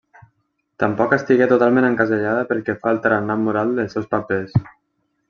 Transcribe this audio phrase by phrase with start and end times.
[0.83, 4.57] Tampoc estigué totalment encasellada pel que fa al tarannà moral dels seus papers.